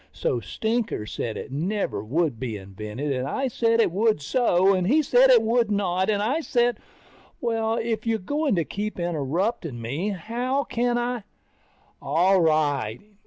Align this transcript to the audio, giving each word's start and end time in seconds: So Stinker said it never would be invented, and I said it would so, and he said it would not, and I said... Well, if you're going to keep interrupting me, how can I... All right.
So 0.13 0.39
Stinker 0.39 1.05
said 1.05 1.37
it 1.37 1.51
never 1.51 2.03
would 2.03 2.39
be 2.39 2.57
invented, 2.57 3.11
and 3.13 3.27
I 3.27 3.47
said 3.47 3.79
it 3.79 3.91
would 3.91 4.19
so, 4.19 4.73
and 4.73 4.87
he 4.87 5.03
said 5.03 5.29
it 5.29 5.43
would 5.43 5.69
not, 5.69 6.09
and 6.09 6.23
I 6.23 6.41
said... 6.41 6.79
Well, 7.39 7.75
if 7.75 8.07
you're 8.07 8.17
going 8.17 8.55
to 8.55 8.65
keep 8.65 8.99
interrupting 8.99 9.79
me, 9.79 10.09
how 10.09 10.63
can 10.63 10.97
I... 10.97 11.21
All 12.01 12.39
right. 12.41 12.99